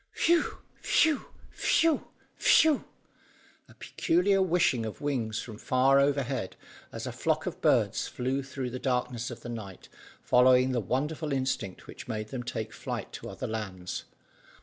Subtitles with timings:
[0.25, 2.07] Whew whew whew
[2.39, 2.85] whew!
[3.69, 6.55] A peculiar whishing of wings from far overhead,
[6.91, 10.79] as a flock of birds flew on through the darkness of the night, following the
[10.81, 14.05] wonderful instinct which made them take flight to other lands.